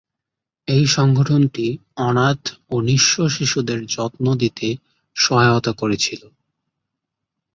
[0.67, 1.65] এই সংগঠনটি
[2.01, 2.41] অনাথ
[2.71, 4.67] ও নিঃস্ব শিশুদের যত্ন দিতে
[5.15, 6.21] সহায়তা করেছিল।